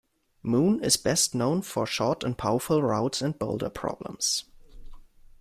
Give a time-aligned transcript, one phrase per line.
[0.41, 4.45] Moon is best known for short and powerful routes and boulder problems.